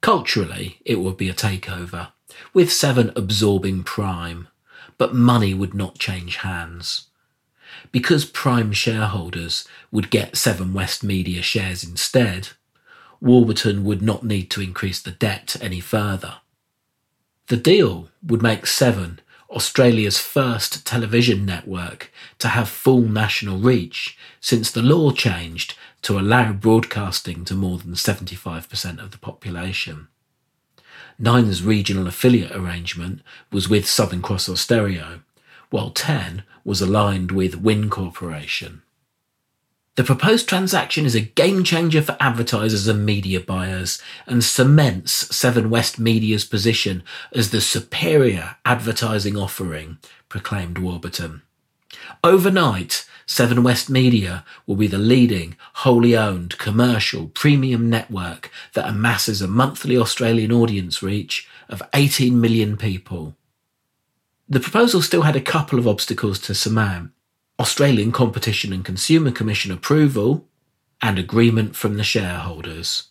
Culturally, 0.01 0.81
it 0.85 0.97
would 0.97 1.17
be 1.17 1.29
a 1.29 1.35
takeover, 1.35 2.09
with 2.53 2.73
Seven 2.73 3.13
absorbing 3.15 3.85
Prime, 3.85 4.49
but 4.99 5.15
money 5.15 5.55
would 5.55 5.73
not 5.73 5.99
change 5.99 6.37
hands. 6.39 7.07
Because 7.93 8.25
Prime 8.25 8.73
shareholders 8.73 9.67
would 9.93 10.11
get 10.11 10.37
Seven 10.37 10.75
West 10.75 11.05
Media 11.05 11.41
shares 11.41 11.85
instead, 11.85 12.49
Warburton 13.21 13.85
would 13.85 14.03
not 14.03 14.25
need 14.25 14.51
to 14.51 14.61
increase 14.61 15.01
the 15.01 15.13
debt 15.13 15.57
any 15.61 15.79
further. 15.79 16.39
The 17.47 17.57
deal 17.57 18.09
would 18.27 18.43
make 18.43 18.67
Seven 18.67 19.21
Australia's 19.51 20.19
first 20.19 20.87
television 20.87 21.45
network 21.45 22.13
to 22.39 22.49
have 22.49 22.69
full 22.69 23.03
national 23.03 23.59
reach 23.59 24.17
since 24.41 24.71
the 24.71 24.83
law 24.83 25.11
changed 25.11 25.75
to 26.03 26.19
allow 26.19 26.53
broadcasting 26.53 27.45
to 27.45 27.55
more 27.55 27.79
than 27.79 27.93
75% 27.93 29.03
of 29.03 29.11
the 29.11 29.19
population. 29.19 30.09
Nine's 31.19 31.63
regional 31.63 32.07
affiliate 32.07 32.53
arrangement 32.53 33.21
was 33.51 33.69
with 33.69 33.89
Southern 33.89 34.23
Cross 34.23 34.49
Austereo, 34.49 35.21
while 35.71 35.91
10 35.91 36.45
was 36.65 36.81
aligned 36.81 37.33
with 37.33 37.57
Win 37.57 37.91
Corporation. 37.91 38.83
The 40.01 40.07
proposed 40.07 40.49
transaction 40.49 41.05
is 41.05 41.15
a 41.15 41.21
game 41.21 41.63
changer 41.63 42.01
for 42.01 42.17
advertisers 42.21 42.89
and 42.89 43.05
media 43.05 43.39
buyers 43.39 44.01
and 44.27 44.43
cements 44.43 45.13
Seven 45.37 45.69
West 45.69 45.99
Media's 45.99 46.47
position 46.47 47.03
as 47.35 47.51
the 47.51 47.61
superior 47.61 48.57
advertising 48.65 49.37
offering, 49.37 49.99
proclaimed 50.31 50.79
Warburton. 50.79 51.43
Overnight, 52.25 53.07
Seven 53.27 53.63
West 53.63 53.91
Media 53.91 54.43
will 54.67 54.77
be 54.77 54.87
the 54.87 54.97
leading, 54.97 55.55
wholly 55.75 56.17
owned, 56.17 56.57
commercial, 56.57 57.27
premium 57.27 57.91
network 57.91 58.51
that 58.73 58.89
amasses 58.89 59.43
a 59.43 59.49
monthly 59.49 59.99
Australian 59.99 60.51
audience 60.51 61.03
reach 61.03 61.47
of 61.69 61.83
18 61.93 62.41
million 62.41 62.79
people. 62.79 63.37
The 64.49 64.61
proposal 64.61 65.03
still 65.03 65.23
had 65.23 65.37
a 65.37 65.43
couple 65.43 65.79
of 65.79 65.87
obstacles 65.87 66.39
to 66.39 66.55
surmount 66.55 67.11
Australian 67.61 68.11
Competition 68.11 68.73
and 68.73 68.83
Consumer 68.83 69.31
Commission 69.31 69.71
approval 69.71 70.49
and 71.03 71.19
agreement 71.19 71.77
from 71.77 71.99
the 71.99 72.03
shareholders. 72.03 73.09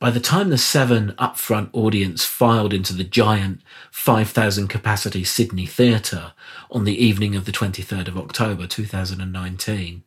By 0.00 0.10
the 0.10 0.18
time 0.18 0.50
the 0.50 0.58
Seven 0.58 1.12
upfront 1.12 1.70
audience 1.72 2.24
filed 2.24 2.74
into 2.74 2.92
the 2.92 3.04
giant 3.04 3.60
5,000 3.92 4.66
capacity 4.66 5.22
Sydney 5.22 5.66
Theatre 5.66 6.32
on 6.68 6.82
the 6.82 6.98
evening 6.98 7.36
of 7.36 7.44
the 7.44 7.52
23rd 7.52 8.08
of 8.08 8.18
October 8.18 8.66
2019, 8.66 10.02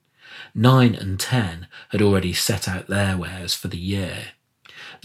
9 0.54 0.96
and 0.96 1.18
10 1.18 1.68
had 1.92 2.02
already 2.02 2.34
set 2.34 2.68
out 2.68 2.88
their 2.88 3.16
wares 3.16 3.54
for 3.54 3.70
the 3.70 3.78
year. 3.78 4.34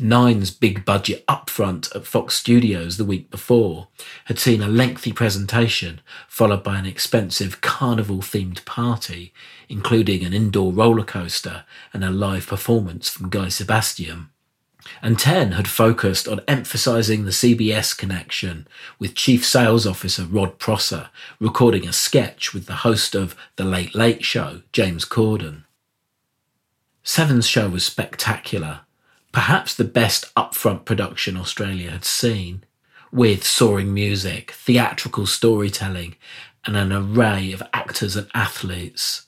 Nine's 0.00 0.50
big 0.50 0.84
budget 0.84 1.26
upfront 1.26 1.94
at 1.94 2.06
Fox 2.06 2.34
Studios 2.34 2.96
the 2.96 3.04
week 3.04 3.30
before 3.30 3.88
had 4.26 4.38
seen 4.38 4.62
a 4.62 4.68
lengthy 4.68 5.12
presentation 5.12 6.00
followed 6.28 6.62
by 6.62 6.78
an 6.78 6.86
expensive 6.86 7.60
carnival 7.60 8.18
themed 8.18 8.64
party, 8.64 9.32
including 9.68 10.24
an 10.24 10.32
indoor 10.32 10.72
roller 10.72 11.04
coaster 11.04 11.64
and 11.92 12.04
a 12.04 12.10
live 12.10 12.46
performance 12.46 13.08
from 13.08 13.30
Guy 13.30 13.48
Sebastian. 13.48 14.30
And 15.02 15.18
10 15.18 15.52
had 15.52 15.68
focused 15.68 16.26
on 16.26 16.40
emphasizing 16.48 17.24
the 17.24 17.30
CBS 17.30 17.96
connection 17.96 18.66
with 18.98 19.14
Chief 19.14 19.44
Sales 19.46 19.86
Officer 19.86 20.24
Rod 20.24 20.58
Prosser 20.58 21.10
recording 21.38 21.86
a 21.86 21.92
sketch 21.92 22.54
with 22.54 22.66
the 22.66 22.76
host 22.76 23.14
of 23.14 23.36
The 23.56 23.64
Late 23.64 23.94
Late 23.94 24.24
Show, 24.24 24.62
James 24.72 25.04
Corden. 25.04 25.64
Seven's 27.02 27.46
show 27.46 27.68
was 27.68 27.84
spectacular 27.84 28.80
perhaps 29.32 29.74
the 29.74 29.84
best 29.84 30.34
upfront 30.34 30.84
production 30.84 31.36
Australia 31.36 31.90
had 31.90 32.04
seen, 32.04 32.64
with 33.12 33.44
soaring 33.44 33.92
music, 33.92 34.52
theatrical 34.52 35.26
storytelling, 35.26 36.16
and 36.66 36.76
an 36.76 36.92
array 36.92 37.52
of 37.52 37.62
actors 37.72 38.16
and 38.16 38.28
athletes. 38.34 39.26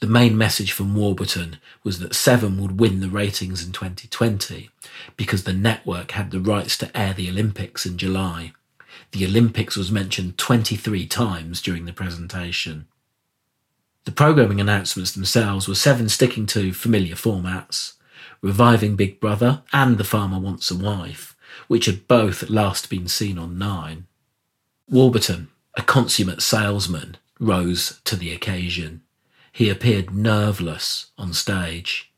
The 0.00 0.06
main 0.06 0.36
message 0.36 0.72
from 0.72 0.94
Warburton 0.94 1.58
was 1.82 1.98
that 2.00 2.14
Seven 2.14 2.60
would 2.60 2.78
win 2.78 3.00
the 3.00 3.08
ratings 3.08 3.64
in 3.64 3.72
2020 3.72 4.68
because 5.16 5.44
the 5.44 5.52
network 5.52 6.10
had 6.10 6.30
the 6.30 6.40
rights 6.40 6.76
to 6.78 6.96
air 6.96 7.14
the 7.14 7.30
Olympics 7.30 7.86
in 7.86 7.96
July. 7.96 8.52
The 9.12 9.24
Olympics 9.24 9.76
was 9.76 9.90
mentioned 9.90 10.36
23 10.36 11.06
times 11.06 11.62
during 11.62 11.84
the 11.86 11.92
presentation. 11.92 12.86
The 14.04 14.12
programming 14.12 14.60
announcements 14.60 15.12
themselves 15.12 15.66
were 15.66 15.74
Seven 15.74 16.08
sticking 16.10 16.44
to 16.46 16.74
familiar 16.74 17.14
formats, 17.14 17.94
reviving 18.44 18.94
Big 18.94 19.20
Brother 19.20 19.62
and 19.72 19.96
The 19.96 20.04
Farmer 20.04 20.38
Wants 20.38 20.70
a 20.70 20.76
Wife, 20.76 21.34
which 21.66 21.86
had 21.86 22.06
both 22.06 22.50
last 22.50 22.90
been 22.90 23.08
seen 23.08 23.38
on 23.38 23.56
Nine. 23.56 24.06
Warburton, 24.86 25.48
a 25.78 25.80
consummate 25.80 26.42
salesman, 26.42 27.16
rose 27.40 28.02
to 28.04 28.16
the 28.16 28.34
occasion. 28.34 29.00
He 29.50 29.70
appeared 29.70 30.14
nerveless 30.14 31.06
on 31.16 31.32
stage, 31.32 32.12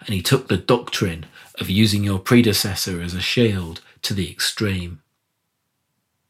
and 0.00 0.10
he 0.10 0.20
took 0.20 0.48
the 0.48 0.58
doctrine 0.58 1.24
of 1.58 1.70
using 1.70 2.04
your 2.04 2.18
predecessor 2.18 3.00
as 3.00 3.14
a 3.14 3.22
shield 3.22 3.80
to 4.02 4.12
the 4.12 4.30
extreme. 4.30 5.00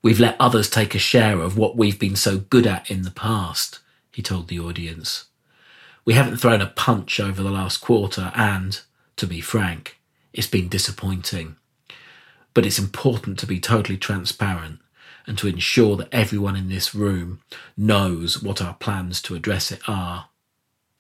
We've 0.05 0.21
let 0.21 0.37
others 0.39 0.71
take 0.71 0.95
a 0.95 1.01
share 1.01 1.41
of 1.41 1.59
what 1.59 1.77
we've 1.77 1.99
been 1.99 2.15
so 2.15 2.39
good 2.39 2.67
at 2.67 2.89
in 2.89 3.03
the 3.03 3.11
past, 3.11 3.81
he 4.13 4.23
told 4.23 4.47
the 4.47 4.61
audience. 4.61 5.25
We 6.05 6.15
haven't 6.15 6.37
thrown 6.37 6.61
a 6.61 6.67
punch 6.69 7.19
over 7.19 7.43
the 7.43 7.51
last 7.51 7.79
quarter, 7.79 8.31
and, 8.37 8.81
to 9.17 9.27
be 9.27 9.41
frank. 9.41 10.01
It's 10.33 10.47
been 10.47 10.69
disappointing. 10.69 11.57
But 12.55 12.67
it's 12.67 12.79
important 12.79 13.39
to 13.39 13.47
be 13.47 13.61
totally 13.61 13.99
transparent 13.99 14.81
and 15.27 15.39
to 15.39 15.49
ensure 15.49 15.97
that 15.97 16.13
everyone 16.13 16.57
in 16.57 16.69
this 16.69 16.95
room 16.95 17.41
knows 17.77 18.43
what 18.43 18.61
our 18.61 18.75
plans 18.75 19.23
to 19.23 19.35
address 19.35 19.71
it 19.71 19.81
are. 19.89 20.29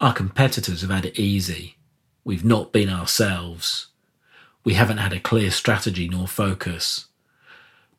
Our 0.00 0.12
competitors 0.12 0.82
have 0.82 0.90
had 0.90 1.06
it 1.06 1.18
easy. 1.18 1.76
We've 2.24 2.44
not 2.44 2.72
been 2.72 2.88
ourselves. 2.88 3.88
We 4.64 4.74
haven't 4.74 4.98
had 4.98 5.12
a 5.12 5.20
clear 5.20 5.50
strategy 5.50 6.08
nor 6.08 6.28
focus. 6.28 7.06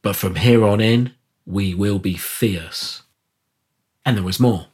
But 0.02 0.16
from 0.16 0.36
here 0.36 0.64
on 0.66 0.82
in, 0.82 1.14
we 1.46 1.74
will 1.74 2.00
be 2.00 2.16
fierce. 2.16 3.04
And 4.06 4.18
there 4.18 4.24
was 4.24 4.40
more. 4.40 4.68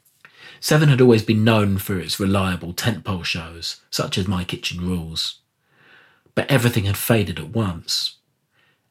Seven 0.62 0.90
had 0.90 1.00
always 1.00 1.22
been 1.22 1.42
known 1.42 1.78
for 1.78 1.98
its 1.98 2.20
reliable 2.20 2.74
tentpole 2.74 3.24
shows, 3.24 3.80
such 3.90 4.18
as 4.18 4.28
My 4.28 4.44
Kitchen 4.44 4.86
Rules. 4.86 5.40
But 6.34 6.50
everything 6.50 6.84
had 6.84 6.98
faded 6.98 7.38
at 7.38 7.48
once. 7.48 8.18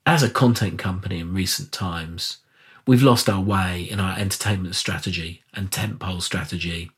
As 0.04 0.24
a 0.24 0.32
content 0.32 0.80
company 0.80 1.20
in 1.20 1.32
recent 1.32 1.72
times, 1.72 2.40
we've 2.88 3.04
lost 3.04 3.30
our 3.30 3.42
way 3.42 3.84
in 3.84 4.00
our 4.00 4.18
entertainment 4.18 4.74
strategy 4.74 5.44
and 5.54 5.70
tentpole 5.70 6.24
strategy. 6.24 6.90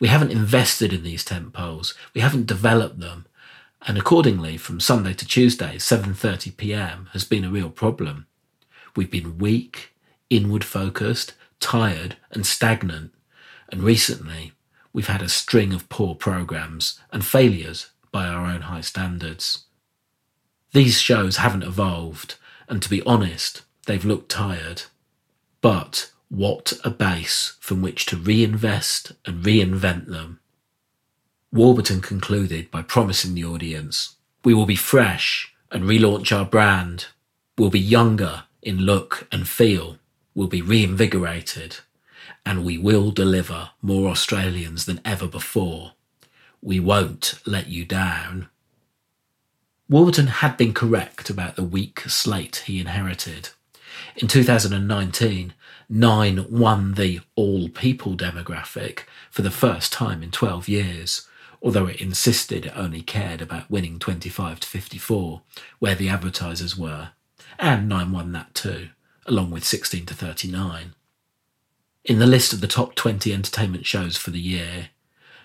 We 0.00 0.08
haven't 0.08 0.32
invested 0.32 0.92
in 0.92 1.04
these 1.04 1.24
tentpoles, 1.24 1.94
we 2.12 2.22
haven't 2.22 2.48
developed 2.48 2.98
them, 2.98 3.26
and 3.86 3.96
accordingly, 3.96 4.56
from 4.56 4.80
Sunday 4.80 5.14
to 5.14 5.24
Tuesday, 5.24 5.76
7:30 5.76 6.56
p.m. 6.56 7.08
has 7.12 7.24
been 7.24 7.44
a 7.44 7.50
real 7.50 7.70
problem. 7.70 8.26
We've 8.96 9.10
been 9.10 9.38
weak, 9.38 9.94
inward 10.28 10.64
focused, 10.64 11.34
tired, 11.60 12.16
and 12.32 12.44
stagnant 12.44 13.12
and 13.72 13.82
recently, 13.82 14.52
we've 14.92 15.08
had 15.08 15.22
a 15.22 15.28
string 15.28 15.72
of 15.72 15.88
poor 15.88 16.14
programs 16.14 17.00
and 17.10 17.24
failures 17.24 17.90
by 18.12 18.26
our 18.26 18.44
own 18.44 18.62
high 18.62 18.82
standards. 18.82 19.64
These 20.72 21.00
shows 21.00 21.38
haven't 21.38 21.62
evolved, 21.62 22.36
and 22.68 22.82
to 22.82 22.90
be 22.90 23.02
honest, 23.04 23.62
they've 23.86 24.04
looked 24.04 24.30
tired. 24.30 24.82
But 25.62 26.12
what 26.28 26.74
a 26.84 26.90
base 26.90 27.56
from 27.60 27.80
which 27.80 28.04
to 28.06 28.16
reinvest 28.16 29.12
and 29.24 29.42
reinvent 29.42 30.06
them. 30.06 30.40
Warburton 31.50 32.02
concluded 32.02 32.70
by 32.70 32.82
promising 32.82 33.34
the 33.34 33.44
audience, 33.44 34.16
we 34.44 34.52
will 34.52 34.66
be 34.66 34.76
fresh 34.76 35.54
and 35.70 35.84
relaunch 35.84 36.36
our 36.36 36.44
brand. 36.44 37.06
We'll 37.56 37.70
be 37.70 37.80
younger 37.80 38.44
in 38.62 38.78
look 38.78 39.26
and 39.32 39.48
feel. 39.48 39.98
We'll 40.34 40.48
be 40.48 40.62
reinvigorated 40.62 41.78
and 42.44 42.64
we 42.64 42.78
will 42.78 43.10
deliver 43.10 43.70
more 43.80 44.10
Australians 44.10 44.84
than 44.84 45.00
ever 45.04 45.26
before. 45.26 45.92
We 46.60 46.80
won't 46.80 47.34
let 47.46 47.68
you 47.68 47.84
down. 47.84 48.48
Warburton 49.88 50.28
had 50.28 50.56
been 50.56 50.72
correct 50.72 51.28
about 51.28 51.56
the 51.56 51.64
weak 51.64 52.00
slate 52.00 52.64
he 52.66 52.80
inherited. 52.80 53.50
In 54.16 54.28
2019, 54.28 55.54
Nine 55.88 56.46
won 56.48 56.94
the 56.94 57.20
all 57.34 57.68
people 57.68 58.16
demographic 58.16 59.00
for 59.30 59.42
the 59.42 59.50
first 59.50 59.92
time 59.92 60.22
in 60.22 60.30
12 60.30 60.68
years, 60.68 61.28
although 61.62 61.86
it 61.86 62.00
insisted 62.00 62.64
it 62.64 62.72
only 62.74 63.02
cared 63.02 63.42
about 63.42 63.70
winning 63.70 63.98
25 63.98 64.60
to 64.60 64.68
54, 64.68 65.42
where 65.78 65.94
the 65.94 66.08
advertisers 66.08 66.78
were. 66.78 67.10
And 67.58 67.88
Nine 67.88 68.12
won 68.12 68.32
that 68.32 68.54
too, 68.54 68.88
along 69.26 69.50
with 69.50 69.64
16 69.64 70.06
to 70.06 70.14
39. 70.14 70.94
In 72.04 72.18
the 72.18 72.26
list 72.26 72.52
of 72.52 72.60
the 72.60 72.66
top 72.66 72.96
20 72.96 73.32
entertainment 73.32 73.86
shows 73.86 74.16
for 74.16 74.30
the 74.30 74.40
year, 74.40 74.88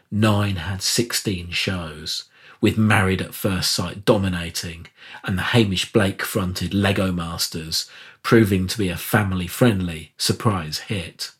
Nine 0.09 0.55
had 0.55 0.81
16 0.81 1.51
shows, 1.51 2.23
with 2.59 2.79
Married 2.79 3.21
at 3.21 3.35
First 3.35 3.71
Sight 3.71 4.05
dominating 4.05 4.87
and 5.23 5.37
the 5.37 5.43
Hamish 5.53 5.91
Blake 5.93 6.23
fronted 6.23 6.73
Lego 6.73 7.11
Masters 7.11 7.87
proving 8.23 8.65
to 8.67 8.77
be 8.79 8.89
a 8.89 8.97
family 8.97 9.45
friendly 9.45 10.13
surprise 10.17 10.79
hit. 10.79 11.31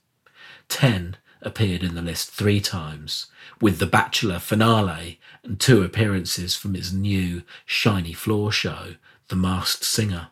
10 0.69 1.17
appeared 1.41 1.81
in 1.81 1.95
the 1.95 2.01
list 2.03 2.29
three 2.29 2.61
times, 2.61 3.25
with 3.59 3.79
The 3.79 3.87
Bachelor 3.87 4.37
finale 4.37 5.19
and 5.43 5.59
two 5.59 5.81
appearances 5.81 6.55
from 6.55 6.75
its 6.75 6.91
new 6.91 7.41
shiny 7.65 8.13
floor 8.13 8.51
show, 8.51 8.95
The 9.29 9.35
Masked 9.35 9.83
Singer. 9.83 10.27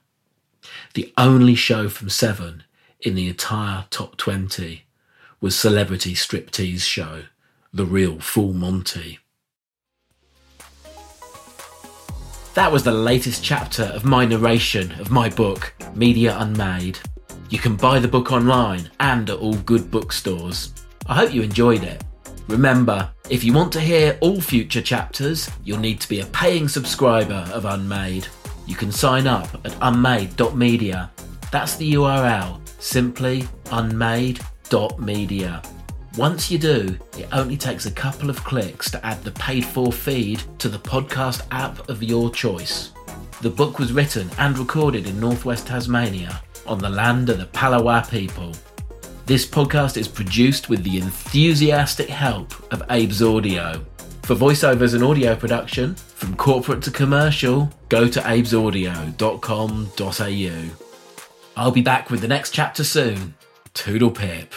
The 0.94 1.12
only 1.18 1.56
show 1.56 1.90
from 1.90 2.10
Seven 2.10 2.64
in 3.02 3.16
the 3.16 3.28
entire 3.28 3.86
top 3.90 4.18
20 4.18 4.84
was 5.42 5.58
celebrity 5.58 6.14
striptease 6.14 6.82
show 6.82 7.24
The 7.74 7.86
Real 7.86 8.20
Full 8.20 8.54
Monty. 8.54 9.20
That 12.56 12.72
was 12.72 12.84
the 12.84 12.92
latest 12.92 13.44
chapter 13.44 13.84
of 13.84 14.06
my 14.06 14.26
narration 14.26 14.94
of 14.94 15.12
my 15.12 15.30
book, 15.30 15.74
Media 15.94 16.38
Unmade. 16.40 16.98
You 17.50 17.60
can 17.60 17.76
buy 17.76 18.00
the 18.00 18.08
book 18.08 18.32
online 18.32 18.90
and 19.02 19.30
at 19.30 19.38
all 19.38 19.56
good 19.56 19.92
bookstores. 19.92 20.74
I 21.06 21.16
hope 21.16 21.34
you 21.34 21.42
enjoyed 21.42 21.84
it. 21.84 22.04
Remember, 22.48 23.12
if 23.30 23.44
you 23.44 23.54
want 23.54 23.74
to 23.74 23.82
hear 23.82 24.18
all 24.22 24.40
future 24.40 24.82
chapters, 24.82 25.50
you'll 25.64 25.80
need 25.80 26.00
to 26.00 26.10
be 26.10 26.22
a 26.22 26.26
paying 26.28 26.68
subscriber 26.68 27.46
of 27.52 27.66
Unmade. 27.66 28.28
You 28.66 28.76
can 28.76 28.92
sign 28.92 29.28
up 29.28 29.54
at 29.66 29.76
unmade.media. 29.82 31.12
That's 31.52 31.76
the 31.76 31.94
URL, 31.94 32.65
simply 32.86 33.48
unmade.media. 33.72 35.62
Once 36.18 36.50
you 36.50 36.58
do, 36.58 36.98
it 37.18 37.28
only 37.34 37.58
takes 37.58 37.88
a 37.88 37.92
couple 37.92 38.30
of 38.30 38.42
clicks 38.44 38.90
to 38.90 39.06
add 39.06 39.22
the 39.24 39.32
paid 39.32 39.66
for 39.66 39.92
feed 39.92 40.42
to 40.60 40.70
the 40.70 40.80
podcast 40.80 41.42
app 41.52 41.90
of 41.90 42.02
your 42.02 42.32
choice. 42.32 42.94
The 43.42 43.50
book 43.50 43.80
was 43.80 43.92
written 43.92 44.30
and 44.38 44.58
recorded 44.58 45.08
in 45.08 45.20
northwest 45.20 45.68
Tasmania 45.68 46.42
on 46.66 46.80
the 46.80 46.90
land 46.90 47.30
of 47.30 47.40
the 47.40 47.48
Palawa 47.48 48.10
people. 48.10 48.54
This 49.26 49.46
podcast 49.46 49.98
is 49.98 50.08
produced 50.08 50.70
with 50.70 50.82
the 50.84 51.00
enthusiastic 51.00 52.08
help 52.08 52.54
of 52.72 52.82
Abe's 52.84 53.22
Audio. 53.22 53.86
For 54.24 54.36
voiceovers 54.36 54.94
and 54.94 55.04
audio 55.04 55.36
production, 55.36 55.96
from 55.96 56.34
corporate 56.36 56.82
to 56.84 56.92
commercial, 56.92 57.70
go 57.90 58.08
to 58.08 58.22
abesaudio.com.au. 58.22 60.85
I'll 61.58 61.72
be 61.72 61.82
back 61.82 62.10
with 62.10 62.22
the 62.22 62.28
next 62.28 62.52
chapter 62.52 62.84
soon. 62.84 63.36
Toodle 63.74 64.12
pip. 64.12 64.54